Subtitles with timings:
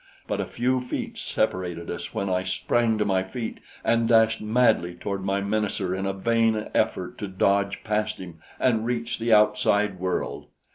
[0.25, 4.95] But a few feet separated us when I sprang to my feet and dashed madly
[4.95, 9.99] toward my menacer in a vain effort to dodge past him and reach the outside
[9.99, 10.47] world.